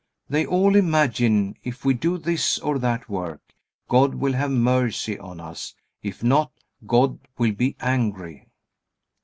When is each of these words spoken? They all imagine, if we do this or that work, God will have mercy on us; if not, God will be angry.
They 0.27 0.47
all 0.47 0.75
imagine, 0.75 1.57
if 1.63 1.85
we 1.85 1.93
do 1.93 2.17
this 2.17 2.57
or 2.57 2.79
that 2.79 3.07
work, 3.07 3.39
God 3.87 4.15
will 4.15 4.33
have 4.33 4.49
mercy 4.49 5.19
on 5.19 5.39
us; 5.39 5.75
if 6.01 6.23
not, 6.23 6.51
God 6.87 7.19
will 7.37 7.51
be 7.51 7.75
angry. 7.79 8.47